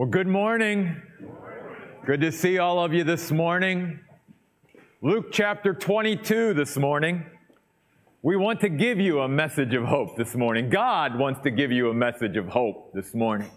[0.00, 0.96] Well, good morning.
[2.06, 4.00] Good to see all of you this morning.
[5.02, 7.26] Luke chapter 22 this morning.
[8.22, 10.70] We want to give you a message of hope this morning.
[10.70, 13.50] God wants to give you a message of hope this morning.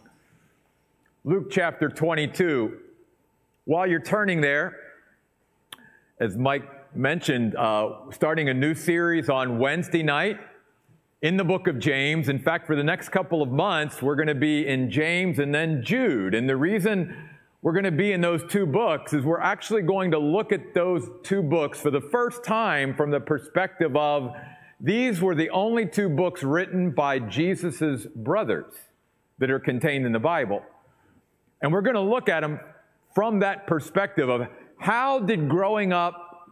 [1.23, 2.78] Luke chapter 22.
[3.64, 4.75] While you're turning there,
[6.20, 10.41] as Mike mentioned, uh, starting a new series on Wednesday night
[11.23, 12.27] in the book of James.
[12.27, 15.55] In fact, for the next couple of months, we're going to be in James and
[15.55, 16.35] then Jude.
[16.35, 17.15] And the reason
[17.61, 20.73] we're going to be in those two books is we're actually going to look at
[20.73, 24.36] those two books for the first time from the perspective of
[24.81, 28.73] these were the only two books written by Jesus' brothers
[29.37, 30.61] that are contained in the Bible.
[31.61, 32.59] And we're going to look at them
[33.16, 34.47] from that perspective of
[34.78, 36.50] how did growing up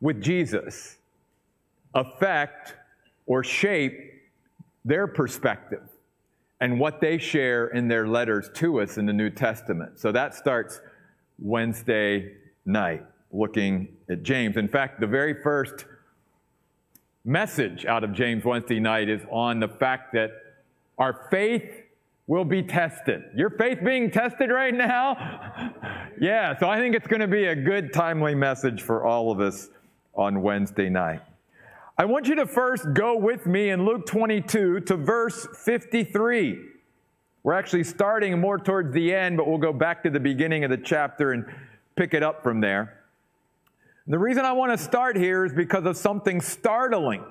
[0.00, 0.96] with Jesus
[1.94, 2.74] affect
[3.26, 4.12] or shape
[4.84, 5.82] their perspective
[6.60, 9.98] and what they share in their letters to us in the New Testament.
[9.98, 10.80] So that starts
[11.38, 12.32] Wednesday
[12.64, 14.56] night, looking at James.
[14.56, 15.86] In fact, the very first
[17.24, 20.30] message out of James Wednesday night is on the fact that
[20.98, 21.82] our faith
[22.26, 23.24] will be tested.
[23.34, 25.72] Your faith being tested right now?
[26.20, 29.40] yeah, so I think it's going to be a good, timely message for all of
[29.40, 29.68] us
[30.14, 31.20] on Wednesday night.
[31.96, 36.58] I want you to first go with me in Luke 22 to verse 53.
[37.44, 40.70] We're actually starting more towards the end, but we'll go back to the beginning of
[40.70, 41.44] the chapter and
[41.94, 43.04] pick it up from there.
[44.08, 47.24] The reason I want to start here is because of something startling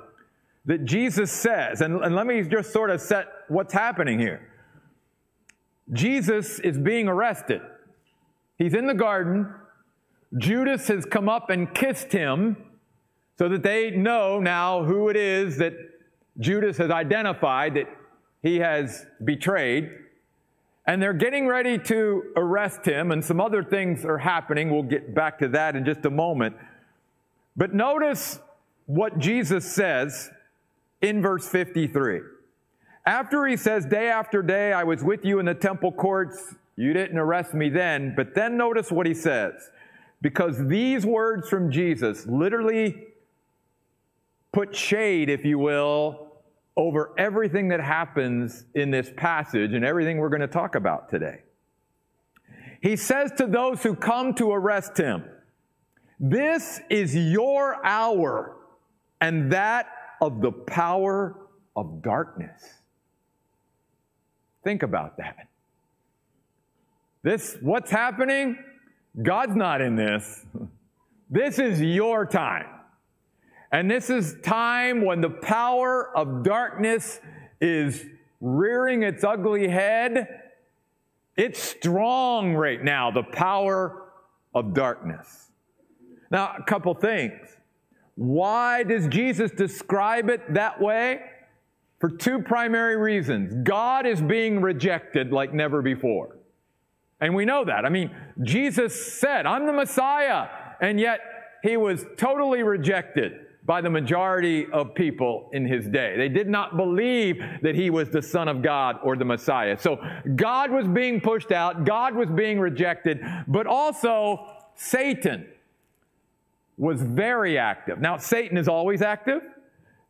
[0.64, 1.82] that Jesus says.
[1.82, 4.50] And, and let me just sort of set what's happening here.
[5.92, 7.60] Jesus is being arrested.
[8.58, 9.54] He's in the garden.
[10.38, 12.56] Judas has come up and kissed him
[13.38, 15.74] so that they know now who it is that
[16.40, 17.88] Judas has identified that
[18.42, 19.90] he has betrayed.
[20.86, 24.70] And they're getting ready to arrest him, and some other things are happening.
[24.70, 26.58] We'll get back to that in just a moment.
[27.56, 28.40] But notice
[28.86, 30.30] what Jesus says
[31.02, 32.22] in verse 53.
[33.06, 36.92] After he says, Day after day I was with you in the temple courts, you
[36.92, 38.14] didn't arrest me then.
[38.16, 39.54] But then notice what he says.
[40.22, 43.08] Because these words from Jesus literally
[44.54, 46.28] put shade, if you will,
[46.78, 51.42] over everything that happens in this passage and everything we're going to talk about today.
[52.82, 55.26] He says to those who come to arrest him,
[56.20, 58.56] This is your hour
[59.20, 59.88] and that
[60.22, 61.36] of the power
[61.76, 62.62] of darkness.
[64.64, 65.48] Think about that.
[67.24, 68.58] This, what's happening?
[69.22, 70.46] God's not in this.
[71.30, 72.68] This is your time.
[73.74, 77.20] And this is time when the power of darkness
[77.60, 78.06] is
[78.40, 80.28] rearing its ugly head.
[81.36, 84.12] It's strong right now, the power
[84.54, 85.50] of darkness.
[86.30, 87.34] Now, a couple things.
[88.14, 91.22] Why does Jesus describe it that way?
[92.00, 93.56] For two primary reasons.
[93.68, 96.38] God is being rejected like never before.
[97.20, 97.86] And we know that.
[97.86, 98.12] I mean,
[98.44, 100.48] Jesus said, I'm the Messiah,
[100.80, 101.22] and yet
[101.64, 106.18] he was totally rejected by the majority of people in his day.
[106.18, 109.78] They did not believe that he was the Son of God or the Messiah.
[109.80, 110.04] So
[110.36, 115.48] God was being pushed out, God was being rejected, but also Satan
[116.78, 118.00] was very active.
[118.00, 119.42] Now, Satan is always active.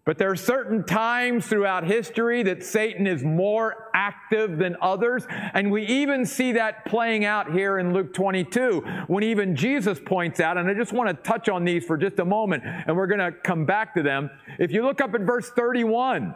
[0.05, 5.25] But there are certain times throughout history that Satan is more active than others.
[5.53, 10.41] And we even see that playing out here in Luke 22 when even Jesus points
[10.41, 13.07] out, and I just want to touch on these for just a moment, and we're
[13.07, 14.29] going to come back to them.
[14.59, 16.35] If you look up at verse 31,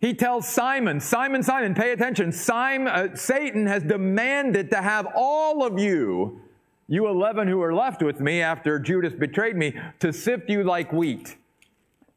[0.00, 2.32] he tells Simon, Simon, Simon, pay attention.
[2.32, 6.40] Simon, uh, Satan has demanded to have all of you,
[6.88, 10.94] you 11 who are left with me after Judas betrayed me, to sift you like
[10.94, 11.36] wheat.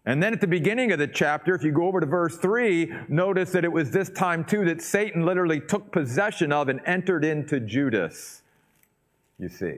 [0.06, 2.92] And then at the beginning of the chapter, if you go over to verse 3,
[3.08, 7.24] notice that it was this time too that Satan literally took possession of and entered
[7.24, 8.42] into Judas.
[9.40, 9.78] You see.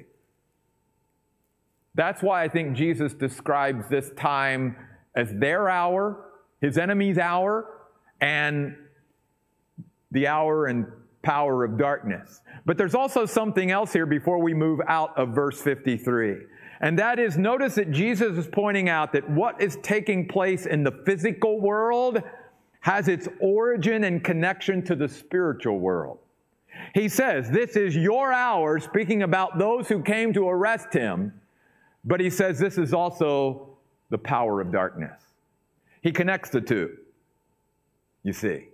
[1.93, 4.75] That's why I think Jesus describes this time
[5.15, 6.25] as their hour,
[6.59, 7.69] his enemy's hour,
[8.19, 8.75] and
[10.11, 10.87] the hour and
[11.21, 12.41] power of darkness.
[12.65, 16.37] But there's also something else here before we move out of verse 53.
[16.81, 20.83] And that is, notice that Jesus is pointing out that what is taking place in
[20.83, 22.21] the physical world
[22.81, 26.19] has its origin and connection to the spiritual world.
[26.93, 31.33] He says, This is your hour, speaking about those who came to arrest him,
[32.03, 33.77] but he says this is also
[34.09, 35.19] the power of darkness.
[36.01, 36.97] He connects the two,
[38.23, 38.67] you see.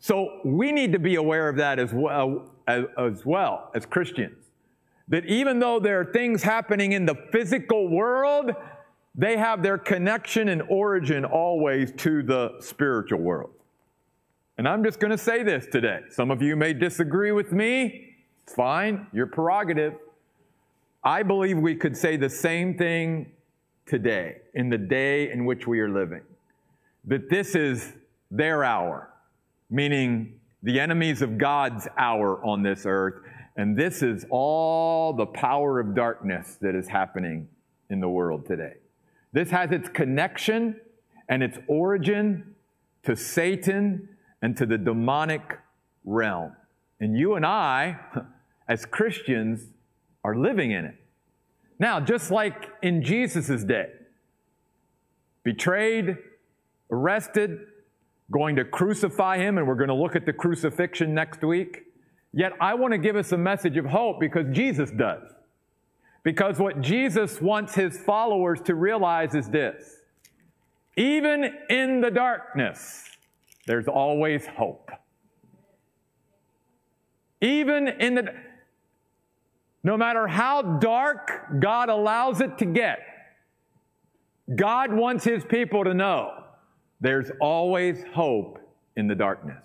[0.00, 4.47] So we need to be aware of that as well as, as, well, as Christians.
[5.08, 8.50] That even though there are things happening in the physical world,
[9.14, 13.50] they have their connection and origin always to the spiritual world.
[14.58, 16.00] And I'm just going to say this today.
[16.10, 18.16] Some of you may disagree with me.
[18.42, 19.94] It's fine, your prerogative.
[21.02, 23.32] I believe we could say the same thing
[23.86, 26.22] today, in the day in which we are living.
[27.04, 27.92] That this is
[28.30, 29.10] their hour,
[29.70, 33.22] meaning the enemies of God's hour on this earth.
[33.58, 37.48] And this is all the power of darkness that is happening
[37.90, 38.74] in the world today.
[39.32, 40.80] This has its connection
[41.28, 42.54] and its origin
[43.02, 44.08] to Satan
[44.42, 45.58] and to the demonic
[46.04, 46.52] realm.
[47.00, 47.98] And you and I,
[48.68, 49.66] as Christians,
[50.22, 50.94] are living in it.
[51.80, 53.88] Now, just like in Jesus' day,
[55.42, 56.16] betrayed,
[56.92, 57.58] arrested,
[58.30, 61.87] going to crucify him, and we're going to look at the crucifixion next week.
[62.32, 65.22] Yet I want to give us a message of hope because Jesus does.
[66.22, 70.02] Because what Jesus wants his followers to realize is this
[70.96, 73.04] even in the darkness,
[73.66, 74.90] there's always hope.
[77.40, 78.34] Even in the
[79.84, 82.98] no matter how dark God allows it to get,
[84.54, 86.32] God wants his people to know
[87.00, 88.58] there's always hope
[88.96, 89.62] in the darkness.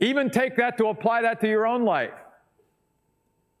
[0.00, 2.12] Even take that to apply that to your own life.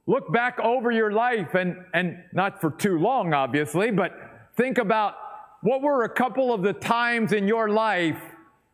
[0.06, 4.12] Look back over your life and, and not for too long, obviously, but
[4.56, 5.14] think about
[5.62, 8.20] what were a couple of the times in your life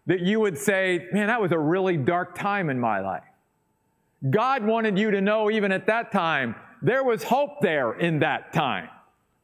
[0.06, 3.23] that you would say, man, that was a really dark time in my life.
[4.29, 8.53] God wanted you to know, even at that time, there was hope there in that
[8.53, 8.88] time.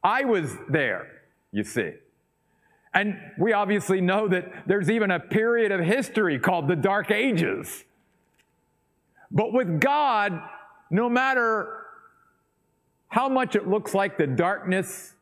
[0.03, 1.07] I was there,
[1.51, 1.93] you see.
[2.93, 7.83] And we obviously know that there's even a period of history called the Dark Ages.
[9.31, 10.41] But with God,
[10.89, 11.85] no matter
[13.09, 15.13] how much it looks like the darkness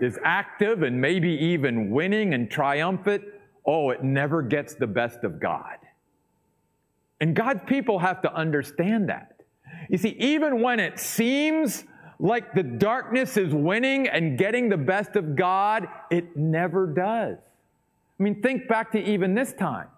[0.00, 3.24] is active and maybe even winning and triumphant,
[3.64, 5.78] oh, it never gets the best of God.
[7.20, 9.40] And God's people have to understand that.
[9.88, 11.84] You see, even when it seems
[12.18, 17.38] like the darkness is winning and getting the best of God, it never does.
[18.18, 19.88] I mean, think back to even this time.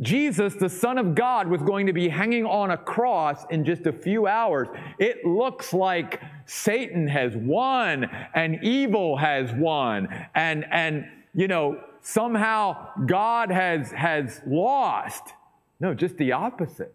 [0.00, 3.86] Jesus, the Son of God, was going to be hanging on a cross in just
[3.86, 4.68] a few hours.
[4.98, 8.04] It looks like Satan has won
[8.34, 15.34] and evil has won and, and, you know, somehow God has, has lost.
[15.80, 16.94] No, just the opposite.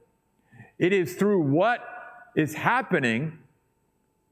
[0.79, 1.83] It is through what
[2.35, 3.37] is happening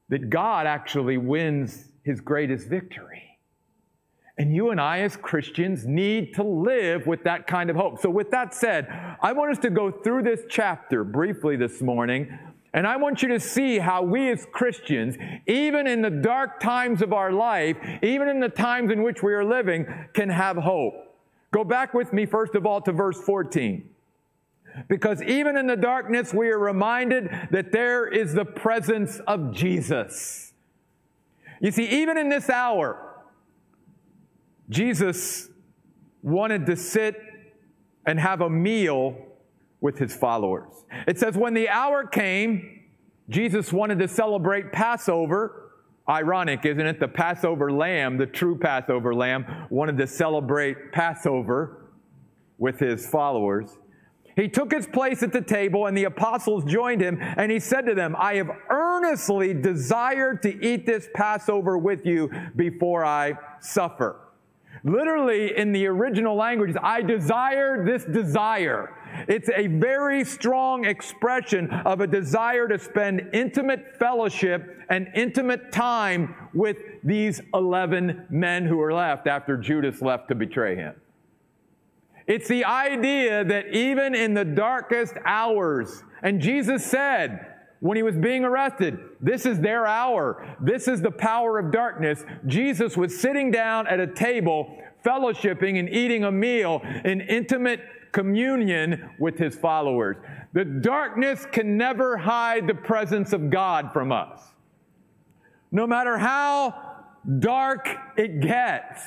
[0.08, 3.33] that God actually wins his greatest victory.
[4.36, 8.00] And you and I, as Christians, need to live with that kind of hope.
[8.00, 8.88] So, with that said,
[9.22, 12.36] I want us to go through this chapter briefly this morning.
[12.72, 15.16] And I want you to see how we as Christians,
[15.46, 19.32] even in the dark times of our life, even in the times in which we
[19.32, 20.94] are living, can have hope.
[21.52, 23.88] Go back with me, first of all, to verse 14.
[24.88, 30.52] Because even in the darkness, we are reminded that there is the presence of Jesus.
[31.60, 33.13] You see, even in this hour,
[34.70, 35.48] Jesus
[36.22, 37.20] wanted to sit
[38.06, 39.16] and have a meal
[39.80, 40.72] with his followers.
[41.06, 42.82] It says, when the hour came,
[43.28, 45.72] Jesus wanted to celebrate Passover.
[46.08, 47.00] Ironic, isn't it?
[47.00, 51.90] The Passover lamb, the true Passover lamb, wanted to celebrate Passover
[52.58, 53.78] with his followers.
[54.36, 57.86] He took his place at the table, and the apostles joined him, and he said
[57.86, 64.20] to them, I have earnestly desired to eat this Passover with you before I suffer.
[64.82, 68.92] Literally, in the original language, I desire this desire.
[69.28, 76.34] It's a very strong expression of a desire to spend intimate fellowship and intimate time
[76.52, 80.94] with these 11 men who are left after Judas left to betray him.
[82.26, 88.16] It's the idea that even in the darkest hours, and Jesus said when he was
[88.16, 90.56] being arrested, this is their hour.
[90.60, 92.24] This is the power of darkness.
[92.46, 97.80] Jesus was sitting down at a table, fellowshipping and eating a meal in intimate
[98.12, 100.16] communion with his followers.
[100.52, 104.40] The darkness can never hide the presence of God from us.
[105.72, 106.83] No matter how
[107.40, 109.02] dark it gets,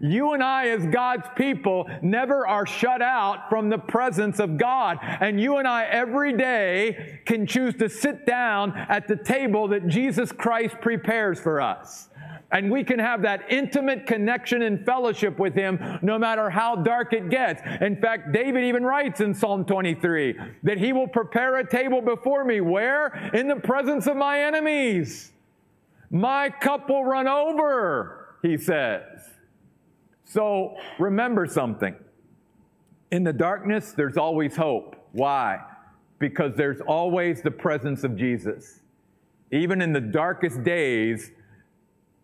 [0.00, 4.98] you and I, as God's people, never are shut out from the presence of God.
[5.02, 9.88] And you and I, every day, can choose to sit down at the table that
[9.88, 12.08] Jesus Christ prepares for us.
[12.52, 17.12] And we can have that intimate connection and fellowship with Him no matter how dark
[17.12, 17.62] it gets.
[17.80, 22.44] In fact, David even writes in Psalm 23 that He will prepare a table before
[22.44, 22.60] me.
[22.60, 23.30] Where?
[23.34, 25.32] In the presence of my enemies.
[26.10, 29.30] My cup will run over, he says.
[30.24, 31.94] So remember something.
[33.10, 34.96] In the darkness, there's always hope.
[35.12, 35.60] Why?
[36.18, 38.80] Because there's always the presence of Jesus.
[39.52, 41.32] Even in the darkest days,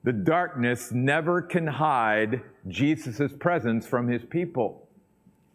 [0.04, 4.85] the darkness never can hide Jesus' presence from his people.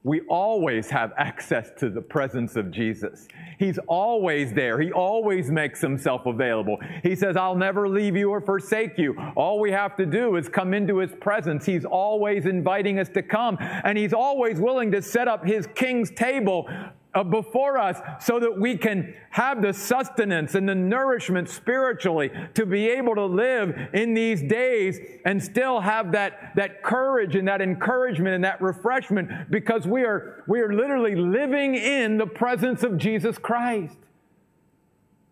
[0.04, 3.28] We always have access to the presence of Jesus.
[3.60, 4.82] He's always there.
[4.82, 6.78] He always makes himself available.
[7.04, 9.16] He says, I'll never leave you or forsake you.
[9.36, 11.68] All we have to do is come into his presence.
[11.68, 16.10] He's always inviting us to come, and he's always willing to set up his king's
[16.10, 16.68] table
[17.14, 22.66] uh, before us so that we can have the sustenance and the nourishment spiritually to
[22.66, 27.62] be able to live in these days and still have that, that courage and that
[27.62, 32.98] encouragement and that refreshment because we are, we are literally living in the presence of
[32.98, 33.98] Jesus Christ.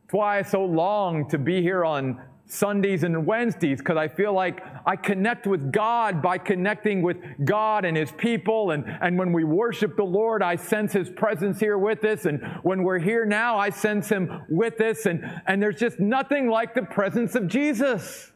[0.04, 2.20] That's why I so long to be here on
[2.52, 7.86] Sundays and Wednesdays because I feel like I connect with God by connecting with God
[7.86, 8.72] and His people.
[8.72, 12.26] And, and when we worship the Lord, I sense His presence here with us.
[12.26, 15.06] And when we're here now, I sense Him with us.
[15.06, 18.32] And, and there's just nothing like the presence of Jesus.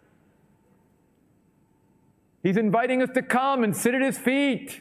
[2.44, 4.80] He's inviting us to come and sit at His feet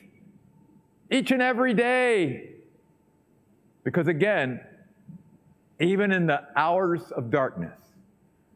[1.11, 2.51] each and every day.
[3.83, 4.61] Because again,
[5.81, 7.82] even in the hours of darkness,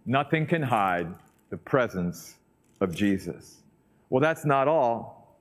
[0.06, 1.08] Nothing can hide
[1.50, 2.36] the presence
[2.80, 3.62] of Jesus.
[4.08, 5.36] Well, that's not all.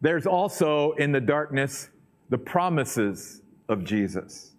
[0.00, 1.90] There's also in the darkness
[2.30, 4.52] the promises of Jesus.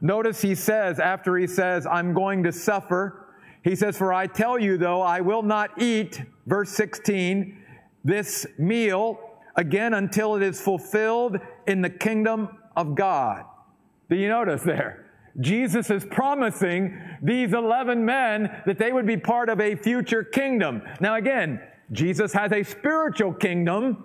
[0.00, 3.26] Notice he says, after he says, I'm going to suffer,
[3.62, 7.58] he says, For I tell you, though, I will not eat, verse 16,
[8.04, 9.18] this meal
[9.56, 13.44] again until it is fulfilled in the kingdom of God.
[14.10, 15.03] Do you notice there?
[15.40, 20.82] Jesus is promising these 11 men that they would be part of a future kingdom.
[21.00, 21.60] Now, again,
[21.92, 24.04] Jesus has a spiritual kingdom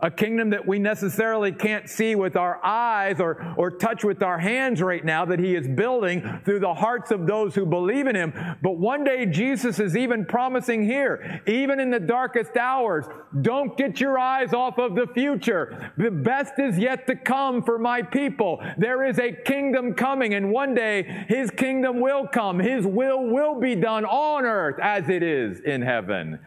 [0.00, 4.38] a kingdom that we necessarily can't see with our eyes or, or touch with our
[4.38, 8.14] hands right now that he is building through the hearts of those who believe in
[8.14, 8.32] him.
[8.62, 13.06] But one day Jesus is even promising here, even in the darkest hours,
[13.42, 15.92] don't get your eyes off of the future.
[15.96, 18.62] The best is yet to come for my people.
[18.76, 22.60] There is a kingdom coming and one day his kingdom will come.
[22.60, 26.38] His will will be done on earth as it is in heaven.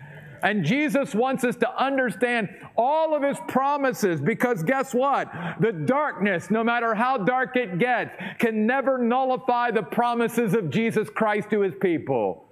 [0.43, 5.31] And Jesus wants us to understand all of his promises because guess what?
[5.59, 11.09] The darkness, no matter how dark it gets, can never nullify the promises of Jesus
[11.09, 12.45] Christ to his people.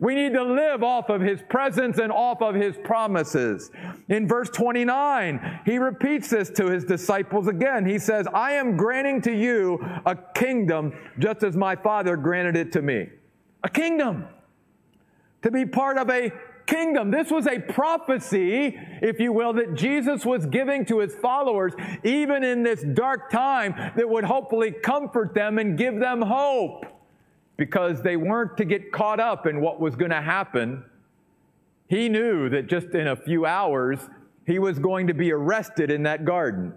[0.00, 3.70] We need to live off of his presence and off of his promises.
[4.08, 7.86] In verse 29, he repeats this to his disciples again.
[7.86, 12.72] He says, I am granting to you a kingdom just as my Father granted it
[12.72, 13.08] to me.
[13.62, 14.26] A kingdom.
[15.42, 16.32] To be part of a
[16.66, 17.10] kingdom.
[17.10, 22.44] This was a prophecy, if you will, that Jesus was giving to his followers, even
[22.44, 26.86] in this dark time, that would hopefully comfort them and give them hope
[27.56, 30.84] because they weren't to get caught up in what was going to happen.
[31.88, 33.98] He knew that just in a few hours,
[34.46, 36.72] he was going to be arrested in that garden.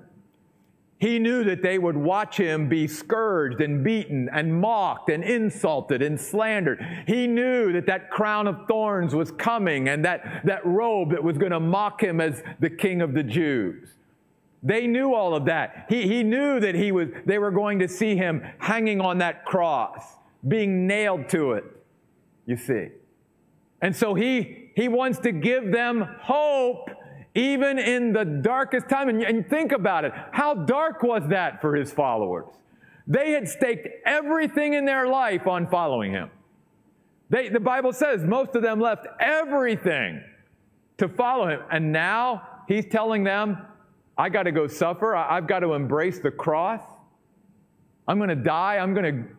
[1.00, 6.02] He knew that they would watch him be scourged and beaten and mocked and insulted
[6.02, 6.84] and slandered.
[7.06, 11.38] He knew that that crown of thorns was coming and that, that robe that was
[11.38, 13.94] going to mock him as the king of the Jews.
[14.64, 15.86] They knew all of that.
[15.88, 19.46] He, he knew that he was, they were going to see him hanging on that
[19.46, 20.04] cross,
[20.48, 21.64] being nailed to it,
[22.48, 22.88] you see.
[23.84, 26.90] And so he, he wants to give them hope
[27.36, 29.10] even in the darkest time.
[29.10, 30.12] And, and think about it.
[30.32, 32.48] How dark was that for his followers?
[33.08, 36.30] They had staked everything in their life on following him.
[37.30, 40.24] They, the Bible says most of them left everything
[40.98, 41.62] to follow him.
[41.72, 43.58] And now he's telling them,
[44.18, 45.16] I got to go suffer.
[45.16, 46.82] I, I've got to embrace the cross.
[48.08, 48.78] I'm going to die.
[48.78, 49.30] I'm going to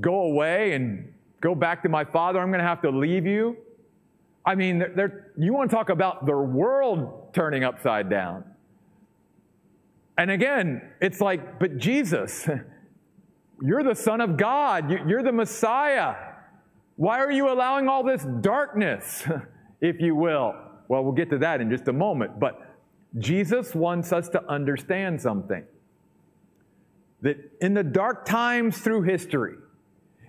[0.00, 2.40] go away and go back to my father.
[2.40, 3.56] I'm going to have to leave you.
[4.44, 8.44] I mean, they're, they're, you want to talk about the world turning upside down.
[10.18, 12.48] And again, it's like, but Jesus,
[13.62, 16.14] you're the Son of God, you're the Messiah.
[16.96, 19.24] Why are you allowing all this darkness,
[19.80, 20.54] if you will?
[20.88, 22.38] Well, we'll get to that in just a moment.
[22.38, 22.60] But
[23.18, 25.64] Jesus wants us to understand something
[27.22, 29.54] that in the dark times through history,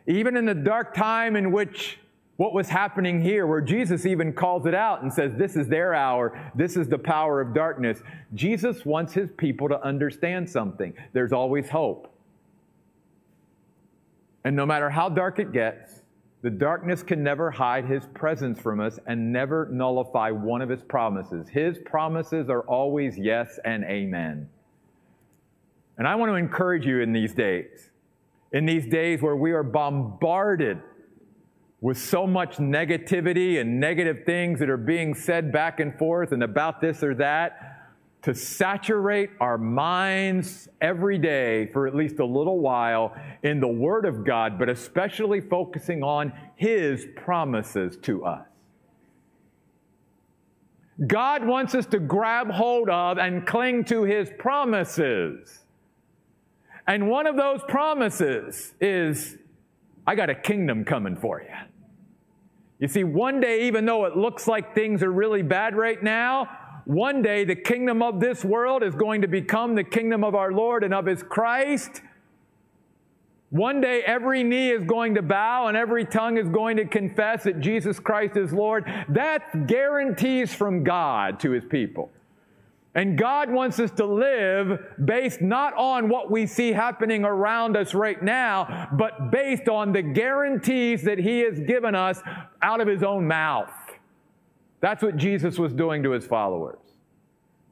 [0.08, 2.00] even in the dark time in which
[2.38, 5.94] what was happening here, where Jesus even calls it out and says, This is their
[5.94, 8.02] hour, this is the power of darkness.
[8.34, 10.94] Jesus wants his people to understand something.
[11.14, 12.10] There's always hope.
[14.44, 16.02] And no matter how dark it gets,
[16.42, 20.82] the darkness can never hide his presence from us and never nullify one of his
[20.82, 21.48] promises.
[21.48, 24.50] His promises are always yes and amen.
[25.98, 27.92] And I want to encourage you in these days,
[28.52, 30.82] in these days where we are bombarded
[31.84, 36.42] with so much negativity and negative things that are being said back and forth and
[36.42, 42.60] about this or that, to saturate our minds every day for at least a little
[42.60, 43.14] while
[43.44, 48.48] in the Word of God, but especially focusing on His promises to us.
[51.06, 55.66] God wants us to grab hold of and cling to His promises.
[56.88, 59.38] And one of those promises is,
[60.08, 61.73] I got a kingdom coming for you.
[62.84, 66.50] You see, one day, even though it looks like things are really bad right now,
[66.84, 70.52] one day the kingdom of this world is going to become the kingdom of our
[70.52, 72.02] Lord and of His Christ.
[73.52, 77.44] One day every knee is going to bow and every tongue is going to confess
[77.46, 78.84] that Jesus Christ is Lord.
[79.08, 82.12] That guarantees from God to His people.
[82.96, 87.96] And God wants us to live based not on what we see happening around us
[87.96, 92.22] right now, but based on the guarantees that He has given us
[92.62, 93.72] out of His own mouth.
[94.80, 96.78] That's what Jesus was doing to His followers.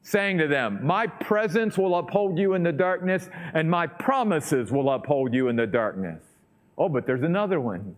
[0.02, 4.90] Saying to them, My presence will uphold you in the darkness, and my promises will
[4.90, 6.24] uphold you in the darkness.
[6.76, 7.94] Oh, but there's another one.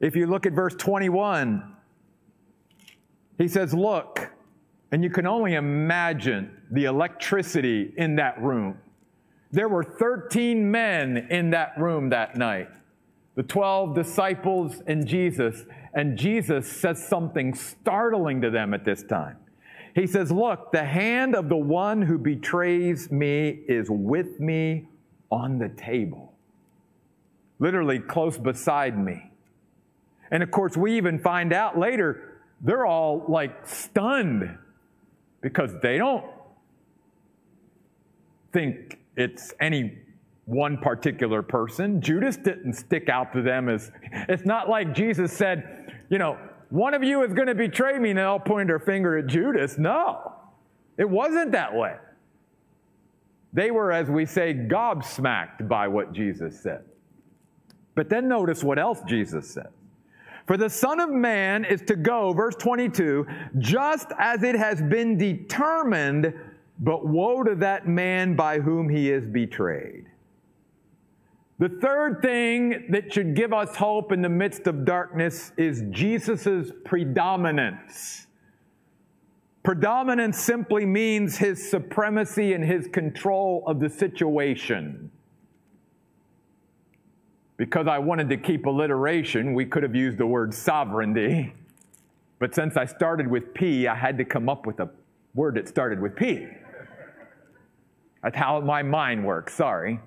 [0.00, 1.76] If you look at verse 21,
[3.38, 4.30] he says, Look,
[4.92, 8.78] and you can only imagine the electricity in that room.
[9.52, 12.68] There were 13 men in that room that night
[13.36, 15.64] the 12 disciples and Jesus.
[15.94, 19.38] And Jesus says something startling to them at this time.
[19.94, 24.88] He says, Look, the hand of the one who betrays me is with me
[25.30, 26.34] on the table,
[27.58, 29.30] literally close beside me.
[30.30, 34.58] And of course, we even find out later, they're all like stunned
[35.40, 36.24] because they don't
[38.52, 39.98] think it's any
[40.44, 42.00] one particular person.
[42.00, 43.92] Judas didn't stick out to them as,
[44.28, 46.36] it's not like Jesus said, you know,
[46.70, 49.26] one of you is going to betray me and they all point their finger at
[49.26, 49.78] Judas.
[49.78, 50.32] No,
[50.96, 51.96] it wasn't that way.
[53.52, 56.84] They were, as we say, gobsmacked by what Jesus said.
[57.96, 59.68] But then notice what else Jesus said.
[60.50, 63.24] For the Son of Man is to go, verse 22,
[63.58, 66.34] just as it has been determined,
[66.80, 70.06] but woe to that man by whom he is betrayed.
[71.60, 76.72] The third thing that should give us hope in the midst of darkness is Jesus'
[76.84, 78.26] predominance.
[79.62, 85.12] Predominance simply means his supremacy and his control of the situation.
[87.60, 91.52] Because I wanted to keep alliteration, we could have used the word sovereignty.
[92.38, 94.88] But since I started with P, I had to come up with a
[95.34, 96.46] word that started with P.
[98.22, 100.00] That's how my mind works, sorry.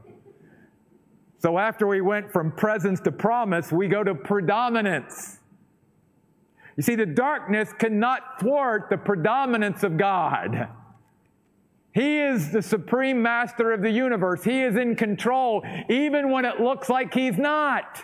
[1.37, 5.37] So after we went from presence to promise, we go to predominance.
[6.75, 10.69] You see, the darkness cannot thwart the predominance of God.
[11.93, 14.43] He is the supreme master of the universe.
[14.43, 18.03] He is in control, even when it looks like He's not.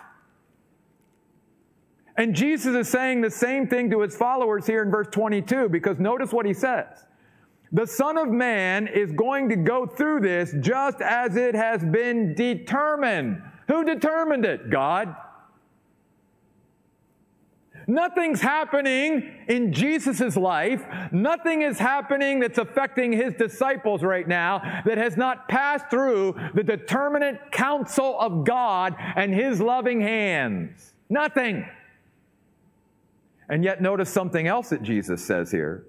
[2.15, 5.97] And Jesus is saying the same thing to His followers here in verse 22, because
[5.97, 7.05] notice what He says.
[7.71, 12.35] The Son of Man is going to go through this just as it has been
[12.35, 13.41] determined.
[13.67, 14.69] Who determined it?
[14.69, 15.15] God.
[17.89, 20.85] Nothing's happening in Jesus' life.
[21.11, 26.61] Nothing is happening that's affecting his disciples right now that has not passed through the
[26.61, 30.93] determinate counsel of God and his loving hands.
[31.09, 31.67] Nothing.
[33.49, 35.87] And yet, notice something else that Jesus says here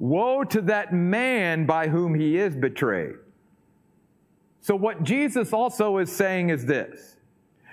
[0.00, 3.14] Woe to that man by whom he is betrayed.
[4.60, 7.15] So, what Jesus also is saying is this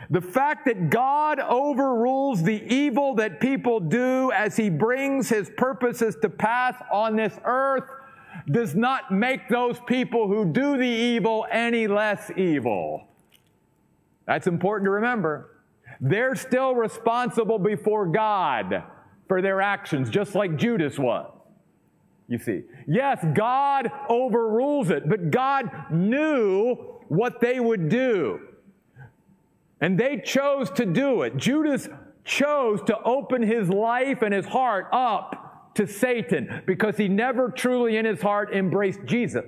[0.10, 6.16] the fact that God overrules the evil that people do as he brings his purposes
[6.22, 7.90] to pass on this earth
[8.50, 13.08] does not make those people who do the evil any less evil.
[14.26, 15.62] That's important to remember.
[16.02, 18.84] They're still responsible before God
[19.28, 21.32] for their actions, just like Judas was.
[22.28, 26.76] You see, yes, God overrules it, but God knew
[27.08, 28.40] what they would do.
[29.84, 31.36] And they chose to do it.
[31.36, 31.90] Judas
[32.24, 37.98] chose to open his life and his heart up to Satan because he never truly
[37.98, 39.44] in his heart embraced Jesus.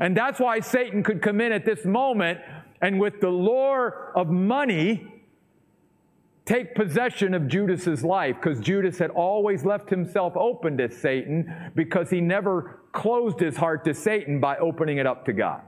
[0.00, 2.40] And that's why Satan could come in at this moment
[2.82, 5.06] and with the lure of money
[6.44, 12.10] take possession of Judas's life because Judas had always left himself open to Satan because
[12.10, 15.62] he never closed his heart to Satan by opening it up to God.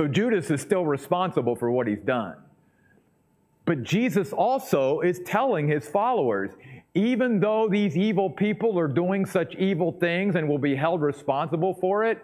[0.00, 2.34] So Judas is still responsible for what he's done.
[3.66, 6.52] But Jesus also is telling his followers,
[6.94, 11.74] even though these evil people are doing such evil things and will be held responsible
[11.74, 12.18] for it,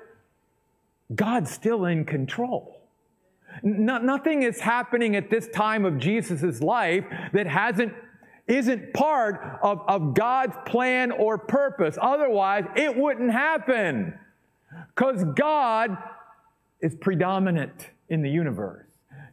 [1.15, 2.81] God's still in control.
[3.63, 7.93] No, nothing is happening at this time of Jesus' life that hasn't
[8.49, 11.99] isn't part of, of God's plan or purpose.
[12.01, 14.19] Otherwise, it wouldn't happen.
[14.95, 15.99] Because God
[16.81, 18.87] is predominant in the universe.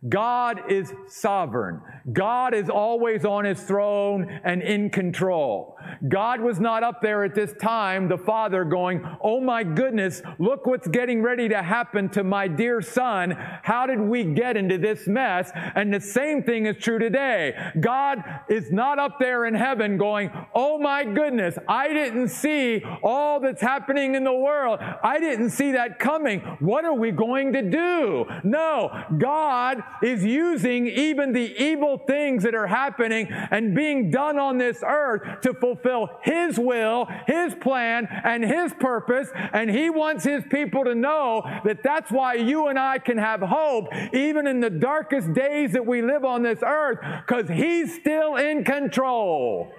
[0.09, 1.81] God is sovereign.
[2.11, 5.77] God is always on his throne and in control.
[6.07, 10.65] God was not up there at this time, the Father, going, Oh my goodness, look
[10.65, 13.31] what's getting ready to happen to my dear son.
[13.31, 15.51] How did we get into this mess?
[15.75, 17.53] And the same thing is true today.
[17.79, 23.39] God is not up there in heaven going, Oh my goodness, I didn't see all
[23.39, 24.79] that's happening in the world.
[24.81, 26.39] I didn't see that coming.
[26.59, 28.25] What are we going to do?
[28.43, 31.53] No, God is using even the
[31.93, 37.07] evil things that are happening and being done on this earth to fulfill His will,
[37.27, 39.29] His plan, and His purpose.
[39.53, 43.41] And He wants His people to know that that's why you and I can have
[43.41, 48.35] hope even in the darkest days that we live on this earth because He's still
[48.35, 49.71] in control.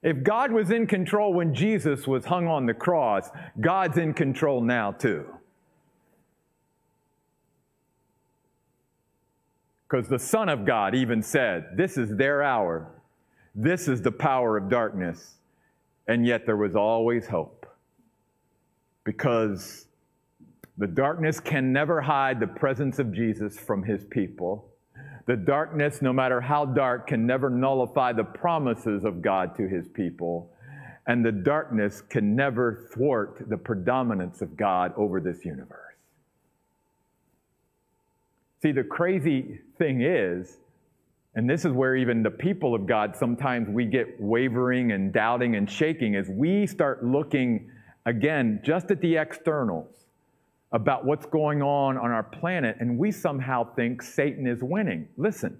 [0.00, 4.60] If God was in control when Jesus was hung on the cross, God's in control
[4.60, 5.37] now too.
[9.88, 12.92] Because the Son of God even said, This is their hour.
[13.54, 15.36] This is the power of darkness.
[16.06, 17.66] And yet there was always hope.
[19.04, 19.86] Because
[20.76, 24.68] the darkness can never hide the presence of Jesus from his people.
[25.26, 29.88] The darkness, no matter how dark, can never nullify the promises of God to his
[29.88, 30.52] people.
[31.06, 35.96] And the darkness can never thwart the predominance of God over this universe.
[38.62, 40.58] See, the crazy thing is,
[41.34, 45.56] and this is where even the people of God sometimes we get wavering and doubting
[45.56, 47.70] and shaking, as we start looking
[48.06, 50.06] again just at the externals
[50.72, 55.08] about what's going on on our planet, and we somehow think Satan is winning.
[55.16, 55.58] Listen,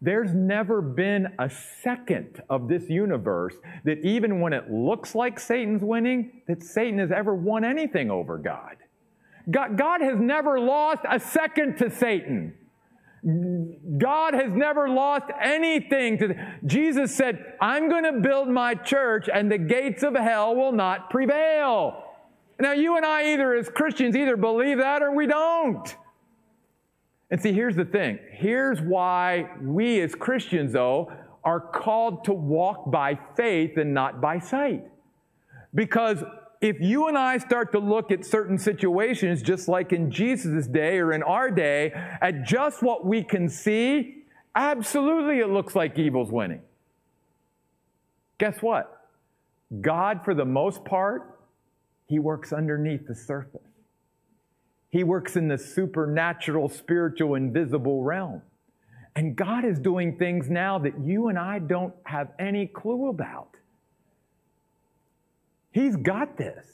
[0.00, 1.50] there's never been a
[1.82, 7.10] second of this universe that even when it looks like Satan's winning, that Satan has
[7.10, 8.76] ever won anything over God.
[9.50, 12.54] God, God has never lost a second to Satan.
[13.26, 19.50] God has never lost anything to Jesus said, I'm going to build my church and
[19.50, 22.04] the gates of hell will not prevail.
[22.60, 25.96] Now, you and I, either as Christians, either believe that or we don't.
[27.30, 28.20] And see, here's the thing.
[28.30, 31.12] Here's why we as Christians, though,
[31.42, 34.84] are called to walk by faith and not by sight.
[35.74, 36.22] Because
[36.60, 40.98] if you and I start to look at certain situations, just like in Jesus' day
[40.98, 46.30] or in our day, at just what we can see, absolutely it looks like evil's
[46.30, 46.62] winning.
[48.38, 49.08] Guess what?
[49.80, 51.40] God, for the most part,
[52.06, 53.60] he works underneath the surface.
[54.90, 58.42] He works in the supernatural, spiritual, invisible realm.
[59.14, 63.55] And God is doing things now that you and I don't have any clue about.
[65.76, 66.64] He's got this.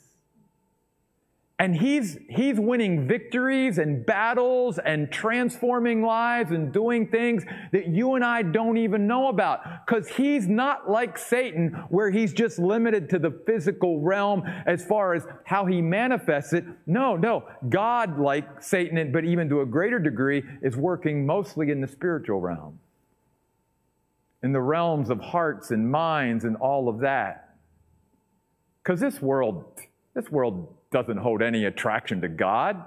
[1.59, 8.13] And he's, he's winning victories and battles and transforming lives and doing things that you
[8.13, 9.59] and I don't even know about.
[9.85, 15.13] Because he's not like Satan, where he's just limited to the physical realm as far
[15.15, 16.63] as how he manifests it.
[16.85, 17.43] No, no.
[17.67, 22.39] God, like Satan, but even to a greater degree, is working mostly in the spiritual
[22.39, 22.79] realm,
[24.41, 27.52] in the realms of hearts and minds and all of that.
[28.83, 29.63] Because this world,
[30.13, 32.83] this world doesn't hold any attraction to God.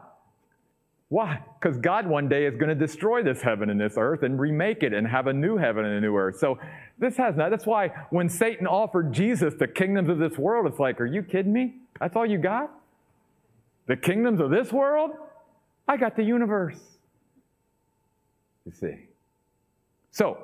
[1.09, 1.41] Why?
[1.61, 4.83] Because God one day is going to destroy this heaven and this earth and remake
[4.83, 6.39] it and have a new heaven and a new earth.
[6.39, 6.59] So
[6.99, 7.51] this has not.
[7.51, 11.23] That's why when Satan offered Jesus the kingdoms of this world, it's like, are you
[11.23, 11.75] kidding me?
[12.01, 12.71] That's all you got?
[13.87, 15.13] The kingdoms of this world?
[15.87, 16.81] I got the universe.
[18.65, 18.97] You see.
[20.11, 20.39] So,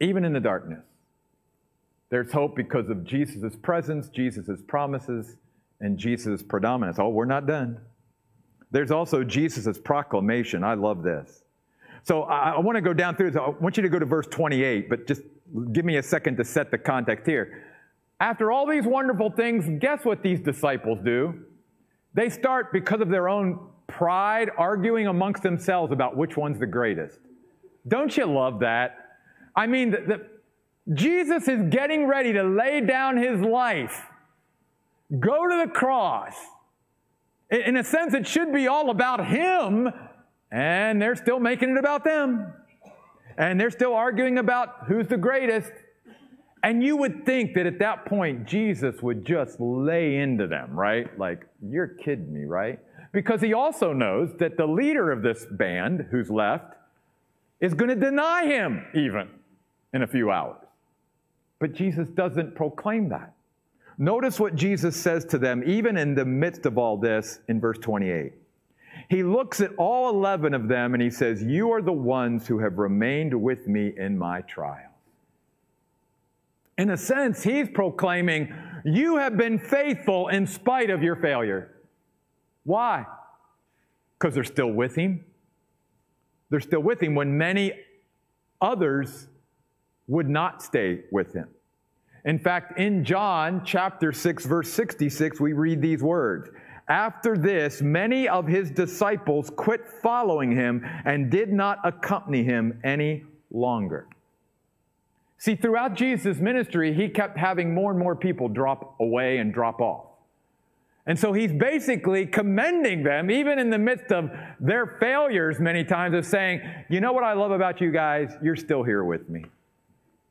[0.00, 0.82] even in the darkness,
[2.12, 5.38] there's hope because of Jesus' presence, Jesus' promises,
[5.80, 6.98] and Jesus' predominance.
[6.98, 7.80] Oh, we're not done.
[8.70, 10.62] there's also Jesus' proclamation.
[10.62, 11.42] I love this.
[12.02, 13.40] So I, I want to go down through this.
[13.40, 15.22] I want you to go to verse 28, but just
[15.72, 17.64] give me a second to set the context here.
[18.20, 21.46] After all these wonderful things, guess what these disciples do?
[22.12, 27.20] They start, because of their own pride, arguing amongst themselves about which one's the greatest.
[27.88, 28.98] Don't you love that?
[29.56, 30.26] I mean, the, the,
[30.90, 34.02] Jesus is getting ready to lay down his life,
[35.18, 36.34] go to the cross.
[37.50, 39.90] In, a sense, it should be all about him,
[40.50, 42.52] and they're still making it about them.
[43.36, 45.70] And they're still arguing about who's the greatest.
[46.62, 51.18] And you would think that at that point, Jesus would just lay into them, right?
[51.18, 52.78] Like, you're kidding me, right?
[53.12, 56.74] Because he also knows that the leader of this band who's left
[57.60, 59.28] is going to deny him even
[59.92, 60.62] in a few hours.
[61.62, 63.34] But Jesus doesn't proclaim that.
[63.96, 67.78] Notice what Jesus says to them, even in the midst of all this, in verse
[67.78, 68.32] 28.
[69.08, 72.58] He looks at all 11 of them and he says, You are the ones who
[72.58, 74.90] have remained with me in my trial.
[76.78, 78.52] In a sense, he's proclaiming,
[78.84, 81.70] You have been faithful in spite of your failure.
[82.64, 83.06] Why?
[84.18, 85.24] Because they're still with him.
[86.50, 87.72] They're still with him when many
[88.60, 89.28] others
[90.08, 91.48] would not stay with him.
[92.24, 96.50] In fact, in John chapter 6, verse 66, we read these words
[96.88, 103.24] After this, many of his disciples quit following him and did not accompany him any
[103.50, 104.06] longer.
[105.38, 109.80] See, throughout Jesus' ministry, he kept having more and more people drop away and drop
[109.80, 110.06] off.
[111.04, 116.14] And so he's basically commending them, even in the midst of their failures, many times,
[116.14, 118.32] of saying, You know what I love about you guys?
[118.40, 119.44] You're still here with me.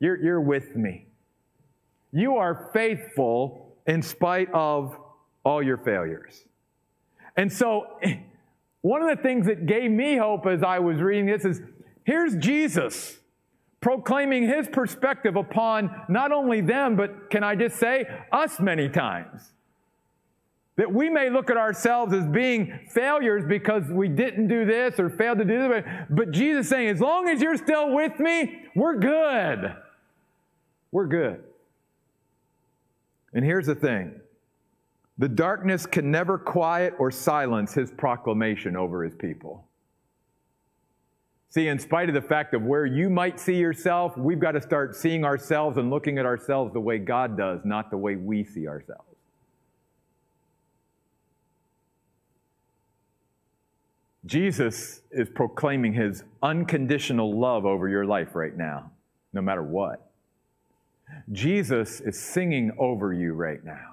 [0.02, 1.06] You're, you're with me.
[2.10, 4.96] You are faithful in spite of
[5.44, 6.44] all your failures.
[7.36, 7.86] And so,
[8.82, 11.60] one of the things that gave me hope as I was reading this is
[12.02, 13.18] here's Jesus
[13.80, 19.52] proclaiming his perspective upon not only them, but can I just say, us many times.
[20.78, 25.10] That we may look at ourselves as being failures because we didn't do this or
[25.10, 28.98] failed to do this, but Jesus saying, as long as you're still with me, we're
[28.98, 29.76] good.
[30.92, 31.42] We're good.
[33.32, 34.20] And here's the thing
[35.18, 39.66] the darkness can never quiet or silence his proclamation over his people.
[41.50, 44.62] See, in spite of the fact of where you might see yourself, we've got to
[44.62, 48.42] start seeing ourselves and looking at ourselves the way God does, not the way we
[48.42, 49.04] see ourselves.
[54.24, 58.90] Jesus is proclaiming his unconditional love over your life right now,
[59.32, 60.11] no matter what.
[61.30, 63.92] Jesus is singing over you right now.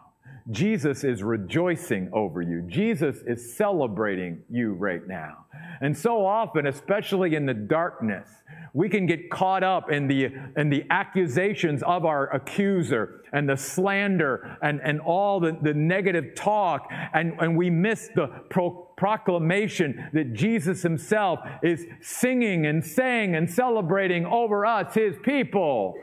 [0.51, 2.63] Jesus is rejoicing over you.
[2.63, 5.45] Jesus is celebrating you right now.
[5.81, 8.27] And so often, especially in the darkness,
[8.73, 13.57] we can get caught up in the, in the accusations of our accuser and the
[13.57, 20.09] slander and, and all the, the negative talk, and, and we miss the pro- proclamation
[20.13, 25.95] that Jesus himself is singing and saying and celebrating over us, his people.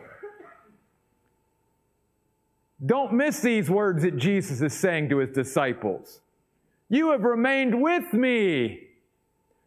[2.85, 6.21] Don't miss these words that Jesus is saying to his disciples.
[6.89, 8.81] You have remained with me.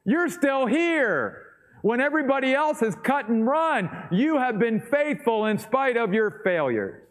[0.05, 1.45] You're still here.
[1.81, 6.41] When everybody else has cut and run, you have been faithful in spite of your
[6.43, 7.01] failures.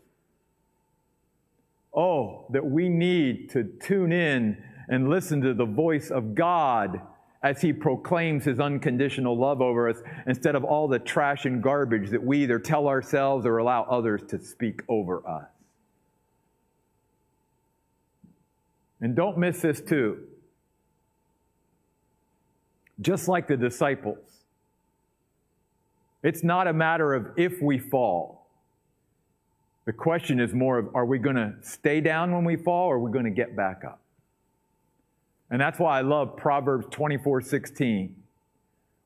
[1.95, 7.01] Oh, that we need to tune in and listen to the voice of God
[7.43, 12.11] as He proclaims His unconditional love over us instead of all the trash and garbage
[12.11, 15.49] that we either tell ourselves or allow others to speak over us.
[19.01, 20.19] And don't miss this too.
[23.01, 24.19] Just like the disciples,
[26.23, 28.51] it's not a matter of if we fall.
[29.85, 32.97] The question is more of are we going to stay down when we fall or
[32.97, 34.01] are we going to get back up?
[35.51, 38.17] And that's why I love Proverbs 24 16,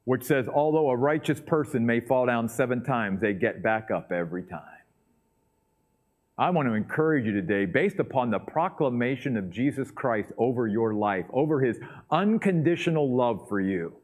[0.05, 4.11] which says, Although a righteous person may fall down seven times, they get back up
[4.11, 4.82] every time.
[6.39, 10.95] I want to encourage you today, based upon the proclamation of Jesus Christ over your
[10.95, 11.79] life, over his
[12.11, 13.95] unconditional love for you,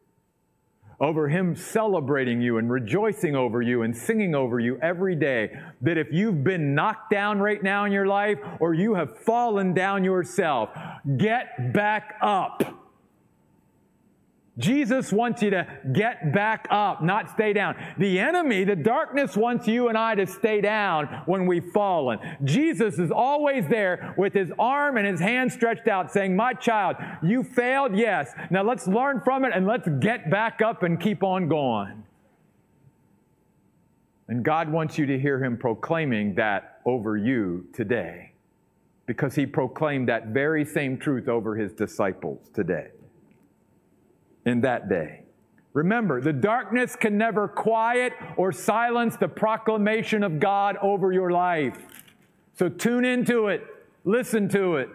[1.00, 5.96] over him celebrating you and rejoicing over you and singing over you every day, that
[5.96, 10.04] if you've been knocked down right now in your life or you have fallen down
[10.04, 10.70] yourself,
[11.16, 12.77] get back up.
[14.58, 17.76] Jesus wants you to get back up, not stay down.
[17.96, 22.18] The enemy, the darkness wants you and I to stay down when we've fallen.
[22.42, 26.96] Jesus is always there with his arm and his hand stretched out saying, my child,
[27.22, 27.96] you failed?
[27.96, 28.32] Yes.
[28.50, 32.02] Now let's learn from it and let's get back up and keep on going.
[34.26, 38.32] And God wants you to hear him proclaiming that over you today
[39.06, 42.88] because he proclaimed that very same truth over his disciples today
[44.48, 45.22] in that day.
[45.74, 51.76] Remember, the darkness can never quiet or silence the proclamation of God over your life.
[52.54, 53.62] So tune into it,
[54.04, 54.88] listen to it.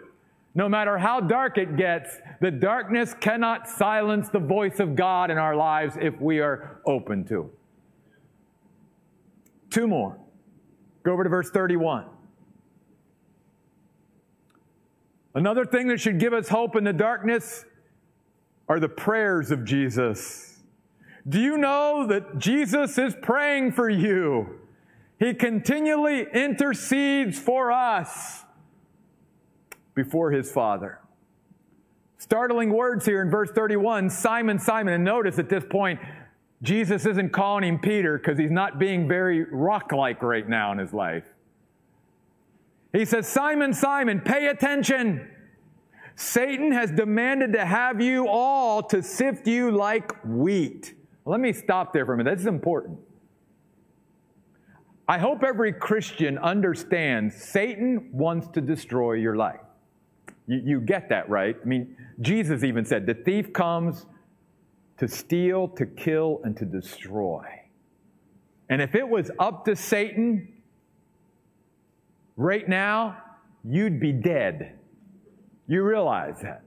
[0.54, 5.38] No matter how dark it gets, the darkness cannot silence the voice of God in
[5.38, 7.58] our lives if we are open to it.
[9.70, 10.18] Two more.
[11.02, 12.06] Go over to verse 31.
[15.34, 17.64] Another thing that should give us hope in the darkness
[18.68, 20.62] are the prayers of Jesus.
[21.28, 24.60] Do you know that Jesus is praying for you?
[25.18, 28.44] He continually intercedes for us
[29.94, 30.98] before his Father.
[32.18, 34.94] Startling words here in verse 31 Simon, Simon.
[34.94, 36.00] And notice at this point,
[36.62, 40.78] Jesus isn't calling him Peter because he's not being very rock like right now in
[40.78, 41.24] his life.
[42.92, 45.28] He says, Simon, Simon, pay attention.
[46.16, 50.94] Satan has demanded to have you all to sift you like wheat.
[51.24, 52.32] Let me stop there for a minute.
[52.32, 52.98] This is important.
[55.08, 59.60] I hope every Christian understands Satan wants to destroy your life.
[60.46, 61.56] You, you, get that, right?
[61.60, 64.06] I mean, Jesus even said, the thief comes
[64.98, 67.44] to steal, to kill, and to destroy.
[68.70, 70.52] And if it was up to Satan
[72.36, 73.18] right now,
[73.62, 74.78] you'd be dead.
[75.66, 76.62] You realize that.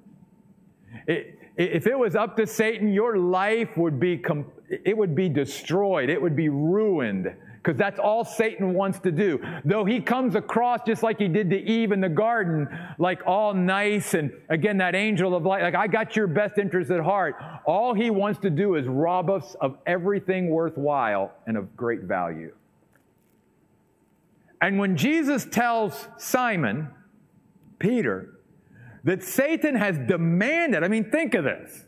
[1.07, 4.23] It, if it was up to Satan, your life would be,
[4.69, 6.09] it would be destroyed.
[6.09, 7.33] It would be ruined
[7.67, 9.41] because that's all Satan wants to do.
[9.65, 13.53] Though he comes across just like he did to Eve in the garden, like all
[13.53, 17.35] nice and again, that angel of light, like I got your best interest at heart.
[17.65, 22.53] All he wants to do is rob us of everything worthwhile and of great value.
[24.61, 26.87] And when Jesus tells Simon,
[27.79, 28.36] Peter,
[29.07, 30.83] that Satan has demanded.
[30.83, 31.85] I mean, think of this.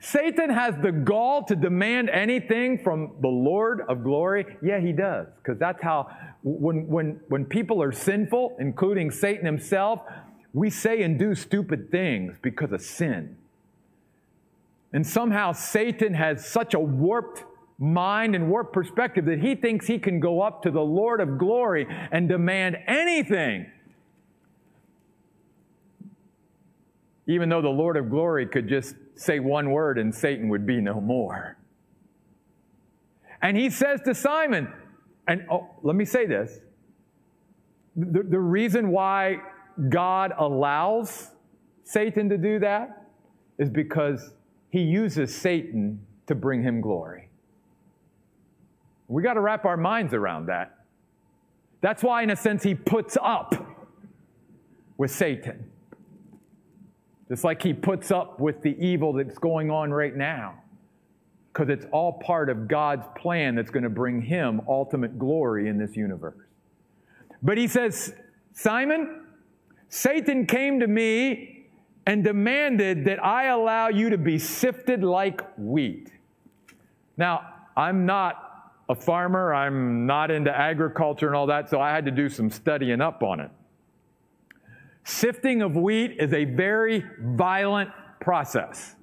[0.00, 4.46] Satan has the gall to demand anything from the Lord of glory.
[4.62, 6.08] Yeah, he does, because that's how,
[6.42, 10.00] when, when, when people are sinful, including Satan himself,
[10.54, 13.36] we say and do stupid things because of sin.
[14.94, 17.44] And somehow Satan has such a warped
[17.78, 21.36] mind and warped perspective that he thinks he can go up to the Lord of
[21.36, 23.70] glory and demand anything
[27.32, 30.80] even though the Lord of glory could just say one word and Satan would be
[30.80, 31.56] no more.
[33.40, 34.72] And he says to Simon,
[35.26, 36.60] and oh, let me say this
[37.96, 39.38] the, the reason why
[39.88, 41.30] God allows
[41.84, 43.08] Satan to do that
[43.58, 44.32] is because
[44.70, 47.28] he uses Satan to bring him glory.
[49.08, 50.84] We got to wrap our minds around that.
[51.80, 53.54] That's why, in a sense, he puts up
[54.96, 55.71] with Satan.
[57.32, 60.52] Just like he puts up with the evil that's going on right now.
[61.50, 65.78] Because it's all part of God's plan that's going to bring him ultimate glory in
[65.78, 66.36] this universe.
[67.42, 68.12] But he says,
[68.52, 69.24] Simon,
[69.88, 71.68] Satan came to me
[72.06, 76.12] and demanded that I allow you to be sifted like wheat.
[77.16, 82.04] Now, I'm not a farmer, I'm not into agriculture and all that, so I had
[82.04, 83.50] to do some studying up on it.
[85.04, 88.94] Sifting of wheat is a very violent process.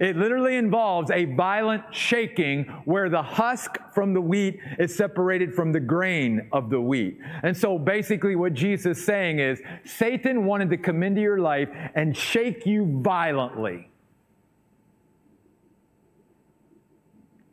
[0.00, 5.72] It literally involves a violent shaking where the husk from the wheat is separated from
[5.72, 7.18] the grain of the wheat.
[7.42, 11.68] And so basically what Jesus is saying is Satan wanted to come into your life
[11.94, 13.90] and shake you violently.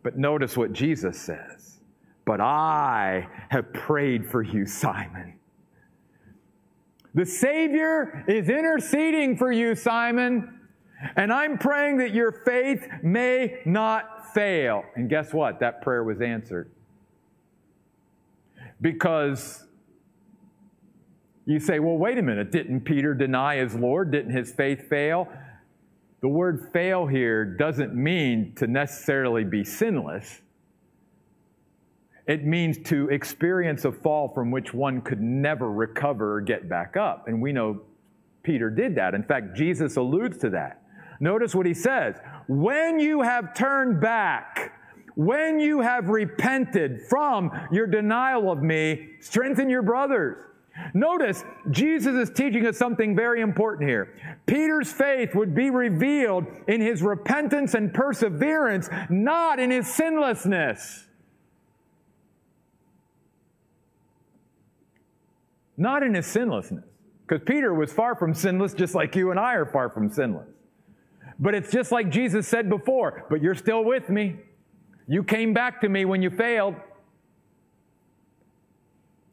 [0.03, 1.79] But notice what Jesus says.
[2.25, 5.40] But I have prayed for you, Simon
[7.13, 10.59] the Savior is interceding for you, Simon.
[11.15, 14.83] And I'm praying that your faith may not fail.
[14.95, 15.59] And guess what?
[15.59, 16.71] That prayer was answered.
[18.79, 19.65] Because
[21.45, 22.51] you say, well, wait a minute.
[22.51, 24.11] Didn't Peter deny his Lord?
[24.11, 25.27] Didn't his faith fail?
[26.21, 30.41] The word fail here doesn't mean to necessarily be sinless.
[32.27, 36.95] It means to experience a fall from which one could never recover or get back
[36.95, 37.27] up.
[37.27, 37.81] And we know
[38.43, 39.13] Peter did that.
[39.15, 40.81] In fact, Jesus alludes to that.
[41.19, 42.15] Notice what he says.
[42.47, 44.73] When you have turned back,
[45.15, 50.45] when you have repented from your denial of me, strengthen your brothers.
[50.93, 54.15] Notice, Jesus is teaching us something very important here.
[54.45, 61.07] Peter's faith would be revealed in his repentance and perseverance, not in his sinlessness.
[65.81, 66.83] Not in his sinlessness.
[67.27, 70.47] Because Peter was far from sinless, just like you and I are far from sinless.
[71.39, 74.35] But it's just like Jesus said before, but you're still with me.
[75.07, 76.75] You came back to me when you failed.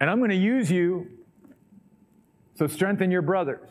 [0.01, 1.09] And I'm going to use you.
[2.55, 3.68] So strengthen your brothers.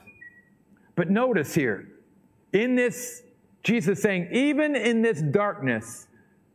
[0.95, 1.88] But notice here,
[2.53, 3.23] in this,
[3.63, 6.07] Jesus saying, even in this darkness,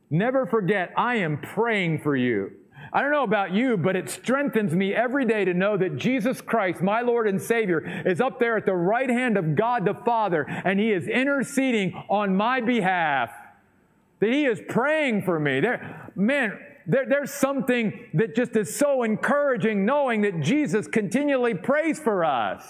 [0.08, 2.52] never forget, I am praying for you.
[2.92, 6.42] I don't know about you, but it strengthens me every day to know that Jesus
[6.42, 9.94] Christ, my Lord and Savior, is up there at the right hand of God the
[9.94, 13.30] Father, and He is interceding on my behalf.
[14.20, 15.60] That He is praying for me.
[15.60, 21.98] There, man, there, there's something that just is so encouraging knowing that Jesus continually prays
[21.98, 22.62] for us.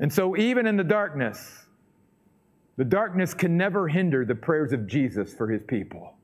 [0.00, 1.66] And so, even in the darkness,
[2.76, 6.15] the darkness can never hinder the prayers of Jesus for his people.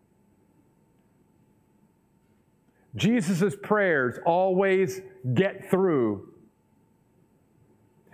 [2.96, 5.00] Jesus' prayers always
[5.34, 6.28] get through.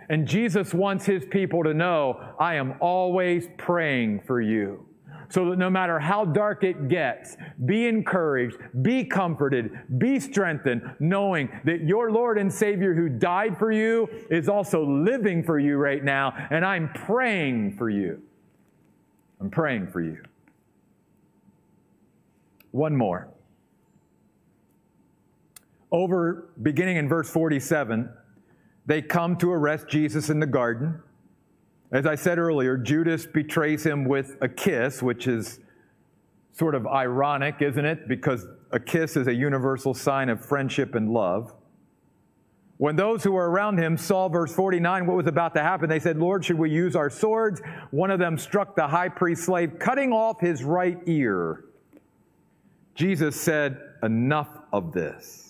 [0.09, 4.89] And Jesus wants his people to know, I am always praying for you
[5.29, 11.49] so that no matter how dark it gets, be encouraged, be comforted, be strengthened, knowing
[11.65, 16.03] that your Lord and Savior who died for you is also living for you right
[16.03, 18.21] now, and I'm praying for you.
[19.39, 20.17] I'm praying for you.
[22.71, 23.29] One more.
[25.91, 28.09] Over, beginning in verse 47,
[28.85, 31.01] they come to arrest Jesus in the garden.
[31.91, 35.59] As I said earlier, Judas betrays him with a kiss, which is
[36.51, 38.07] sort of ironic, isn't it?
[38.07, 41.53] Because a kiss is a universal sign of friendship and love.
[42.77, 45.99] When those who were around him saw verse 49, what was about to happen, they
[45.99, 47.61] said, Lord, should we use our swords?
[47.91, 51.65] One of them struck the high priest's slave, cutting off his right ear.
[52.95, 55.48] Jesus said, Enough of this.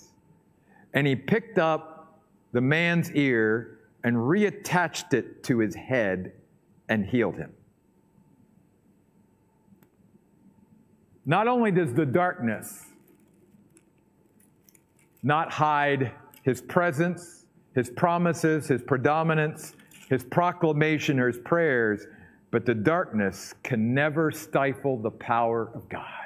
[0.94, 2.20] And he picked up
[2.52, 6.32] the man's ear and reattached it to his head
[6.88, 7.52] and healed him.
[11.26, 12.86] Not only does the darkness
[15.22, 16.12] not hide
[16.42, 19.74] his presence, his promises, his predominance,
[20.08, 22.06] his proclamation, or his prayers,
[22.50, 26.19] but the darkness can never stifle the power of God.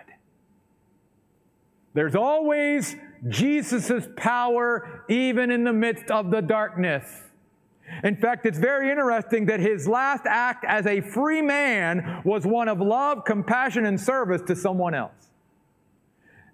[1.95, 2.97] There's always
[3.29, 7.05] Jesus' power even in the midst of the darkness.
[8.03, 12.69] In fact, it's very interesting that his last act as a free man was one
[12.69, 15.31] of love, compassion, and service to someone else.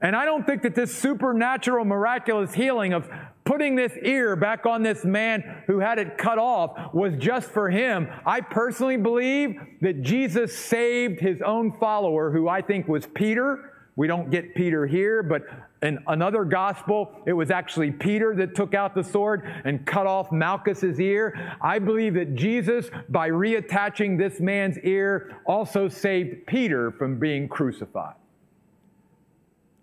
[0.03, 3.09] And I don't think that this supernatural, miraculous healing of
[3.45, 7.69] putting this ear back on this man who had it cut off was just for
[7.69, 8.09] him.
[8.25, 13.70] I personally believe that Jesus saved his own follower, who I think was Peter.
[13.97, 15.43] We don't get Peter here, but
[15.83, 20.31] in another gospel, it was actually Peter that took out the sword and cut off
[20.31, 21.57] Malchus's ear.
[21.61, 28.15] I believe that Jesus, by reattaching this man's ear, also saved Peter from being crucified.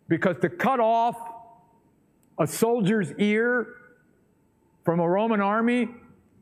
[0.08, 1.18] Because to cut off
[2.40, 3.68] a soldier's ear
[4.86, 5.90] from a Roman army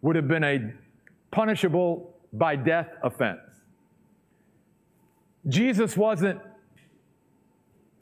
[0.01, 0.71] would have been a
[1.31, 3.39] punishable by death offense.
[5.47, 6.39] Jesus wasn't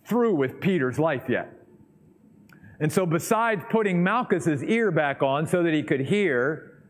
[0.05, 1.51] through with Peter's life yet.
[2.79, 6.81] And so, besides putting Malchus's ear back on so that he could hear,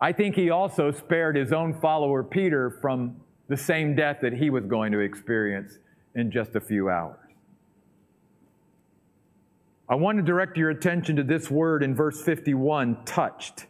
[0.00, 3.16] I think he also spared his own follower Peter from
[3.48, 5.78] the same death that he was going to experience
[6.14, 7.18] in just a few hours.
[9.88, 13.66] I want to direct your attention to this word in verse 51 touched.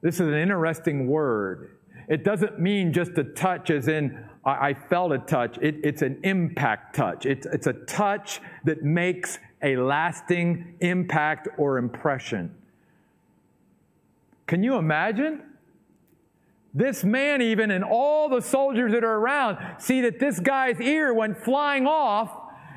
[0.00, 1.78] This is an interesting word.
[2.08, 5.58] It doesn't mean just a touch as in I, I felt a touch.
[5.58, 7.26] It, it's an impact touch.
[7.26, 12.54] It's, it's a touch that makes a lasting impact or impression.
[14.46, 15.42] Can you imagine?
[16.74, 21.14] This man, even, and all the soldiers that are around, see that this guy's ear
[21.14, 22.30] went flying off,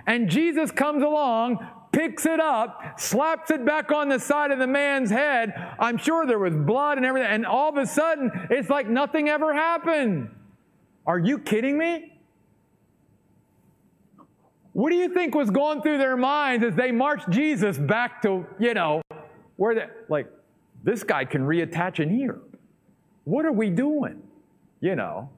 [0.05, 4.67] and Jesus comes along, picks it up, slaps it back on the side of the
[4.67, 5.51] man's head.
[5.79, 9.29] I'm sure there was blood and everything, and all of a sudden, it's like nothing
[9.29, 10.29] ever happened.
[11.07, 12.13] Are you kidding me?
[14.73, 18.45] What do you think was going through their minds as they marched Jesus back to,
[18.59, 19.01] you know,
[19.55, 20.27] where they, like,
[20.83, 22.39] this guy can reattach an ear.
[23.23, 24.21] What are we doing?
[24.79, 25.29] you know.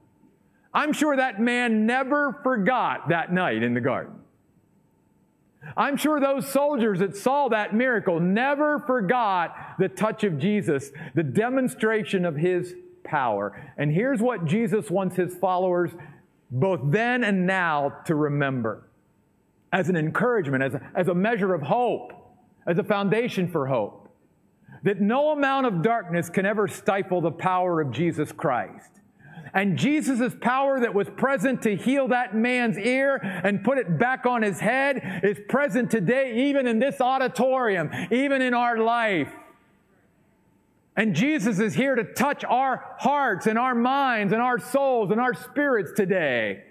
[0.72, 4.14] I'm sure that man never forgot that night in the garden.
[5.76, 11.22] I'm sure those soldiers that saw that miracle never forgot the touch of Jesus, the
[11.22, 12.74] demonstration of his
[13.04, 13.72] power.
[13.76, 15.90] And here's what Jesus wants his followers,
[16.50, 18.88] both then and now, to remember
[19.72, 22.12] as an encouragement, as a, as a measure of hope,
[22.66, 24.08] as a foundation for hope.
[24.82, 28.90] That no amount of darkness can ever stifle the power of Jesus Christ.
[29.52, 34.24] And Jesus' power that was present to heal that man's ear and put it back
[34.26, 39.28] on his head is present today, even in this auditorium, even in our life.
[41.00, 45.18] And Jesus is here to touch our hearts and our minds and our souls and
[45.18, 46.62] our spirits today.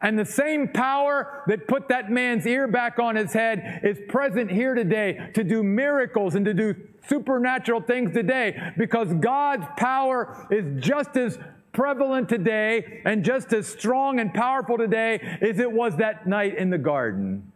[0.00, 4.48] And the same power that put that man's ear back on his head is present
[4.48, 6.76] here today to do miracles and to do
[7.08, 11.36] supernatural things today because God's power is just as
[11.72, 16.70] prevalent today and just as strong and powerful today as it was that night in
[16.70, 17.50] the garden.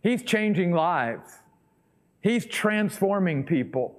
[0.00, 1.39] He's changing lives.
[2.22, 3.96] He's transforming people.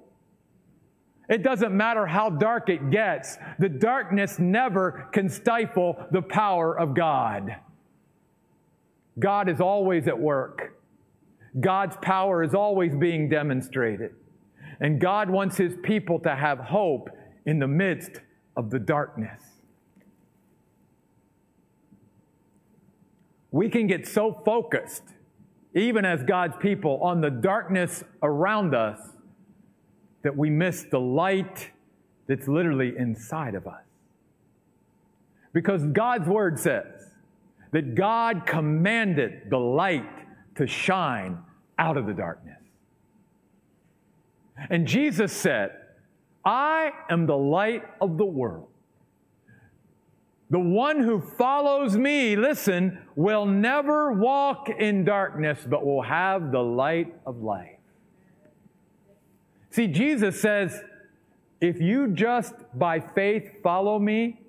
[1.28, 6.94] It doesn't matter how dark it gets, the darkness never can stifle the power of
[6.94, 7.56] God.
[9.18, 10.78] God is always at work.
[11.60, 14.14] God's power is always being demonstrated.
[14.80, 17.10] And God wants His people to have hope
[17.46, 18.20] in the midst
[18.56, 19.40] of the darkness.
[23.50, 25.02] We can get so focused,
[25.74, 28.98] even as God's people, on the darkness around us
[30.22, 31.70] that we miss the light
[32.26, 33.82] that's literally inside of us.
[35.52, 37.10] Because God's word says
[37.72, 41.38] that God commanded the light to shine
[41.78, 42.58] out of the darkness.
[44.70, 45.72] And Jesus said,
[46.44, 48.68] I am the light of the world.
[50.52, 56.60] The one who follows me, listen, will never walk in darkness, but will have the
[56.60, 57.78] light of life.
[59.70, 60.78] See, Jesus says,
[61.62, 64.42] if you just by faith follow me,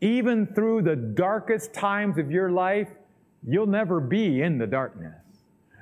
[0.00, 2.88] even through the darkest times of your life,
[3.44, 5.16] you'll never be in the darkness.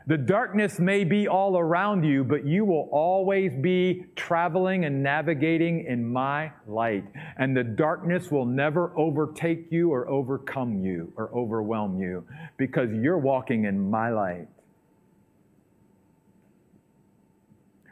[0.08, 5.84] The darkness may be all around you, but you will always be traveling and navigating
[5.84, 7.04] in my light.
[7.38, 12.24] And the darkness will never overtake you or overcome you or overwhelm you
[12.56, 14.46] because you're walking in my light.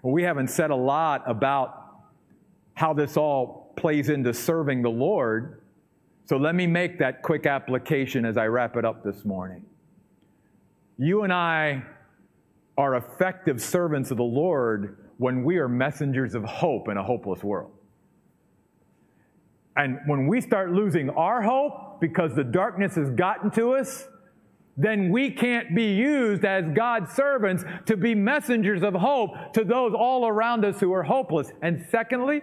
[0.02, 2.04] Well, we haven't said a lot about
[2.74, 5.62] how this all plays into serving the Lord.
[6.26, 9.64] So let me make that quick application as I wrap it up this morning.
[10.96, 11.82] You and I
[12.77, 17.43] are effective servants of the Lord when we are messengers of hope in a hopeless
[17.43, 17.70] world.
[19.77, 24.07] And when we start losing our hope because the darkness has gotten to us,
[24.77, 29.95] then we can't be used as God's servants to be messengers of hope to those
[29.95, 31.51] all around us who are hopeless.
[31.62, 32.43] And secondly,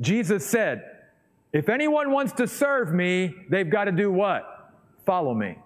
[0.00, 0.82] Jesus said,
[1.52, 4.72] if anyone wants to serve me, they've got to do what?
[5.04, 5.56] Follow me.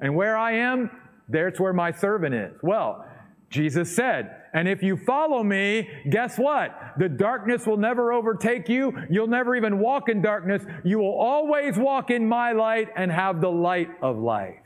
[0.00, 0.90] And where I am,
[1.28, 2.54] there's where my servant is.
[2.62, 3.04] Well,
[3.50, 6.78] Jesus said, and if you follow me, guess what?
[6.98, 8.94] The darkness will never overtake you.
[9.10, 10.64] You'll never even walk in darkness.
[10.84, 14.56] You will always walk in my light and have the light of life.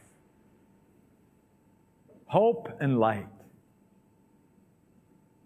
[2.26, 3.26] Hope and light.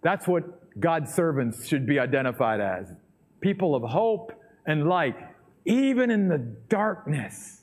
[0.03, 2.93] That's what God's servants should be identified as
[3.41, 4.32] people of hope
[4.66, 5.16] and light,
[5.64, 7.62] even in the darkness.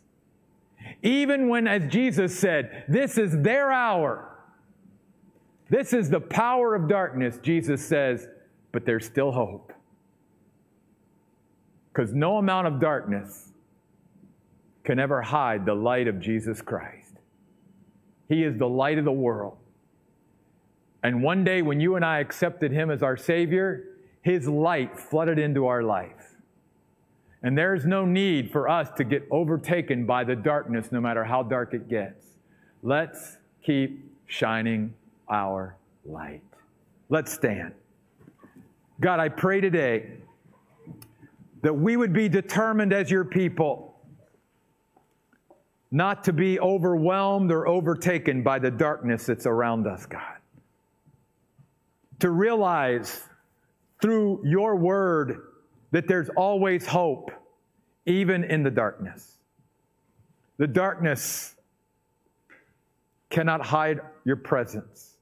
[1.01, 4.29] Even when, as Jesus said, this is their hour.
[5.69, 8.27] This is the power of darkness, Jesus says,
[8.71, 9.73] but there's still hope.
[11.91, 13.51] Because no amount of darkness
[14.83, 17.13] can ever hide the light of Jesus Christ.
[18.27, 19.57] He is the light of the world.
[21.03, 23.83] And one day, when you and I accepted Him as our Savior,
[24.21, 26.22] His light flooded into our life.
[27.43, 31.43] And there's no need for us to get overtaken by the darkness, no matter how
[31.43, 32.37] dark it gets.
[32.81, 34.93] Let's keep shining
[35.29, 35.75] our
[36.05, 36.41] light.
[37.09, 37.73] Let's stand.
[39.01, 40.11] God, I pray today
[41.61, 43.99] that we would be determined as your people
[45.91, 50.37] not to be overwhelmed or overtaken by the darkness that's around us, God.
[52.19, 53.21] To realize
[54.01, 55.52] through your word
[55.93, 57.31] that there's always hope,
[58.07, 59.37] even in the darkness.
[60.57, 61.55] The darkness
[63.29, 65.17] cannot hide your presence,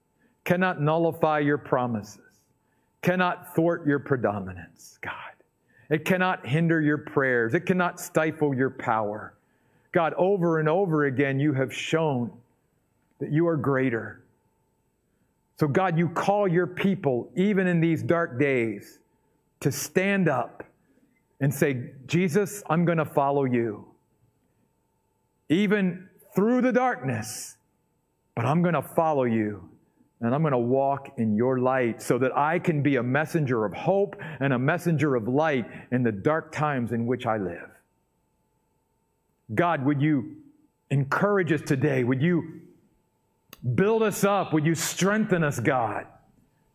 [0.46, 2.40] cannot nullify your promises,
[3.02, 5.14] cannot thwart your predominance, God.
[5.90, 7.54] It cannot hinder your prayers.
[7.54, 9.34] It cannot stifle your power.
[9.92, 12.32] God, over and over again, you have shown
[13.20, 14.24] that you are greater.
[15.60, 19.00] So, God, you call your people, even in these dark days,
[19.62, 20.64] to stand up
[21.40, 23.88] and say, Jesus, I'm going to follow you.
[25.50, 27.58] Even through the darkness,
[28.36, 29.70] but I'm going to follow you
[30.22, 33.66] and I'm going to walk in your light so that I can be a messenger
[33.66, 37.70] of hope and a messenger of light in the dark times in which I live.
[39.54, 40.38] God, would you
[40.92, 42.04] encourage us today?
[42.04, 42.62] Would you
[43.76, 44.54] build us up?
[44.54, 46.06] Would you strengthen us, God,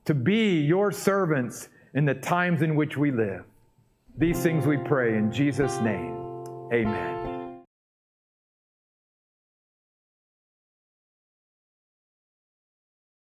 [0.06, 3.44] to be your servants in the times in which we live?
[4.18, 6.14] These things we pray in Jesus' name.
[6.72, 7.35] Amen.